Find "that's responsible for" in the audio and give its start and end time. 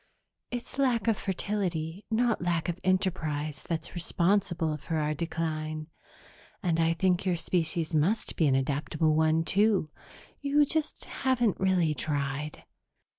3.69-4.95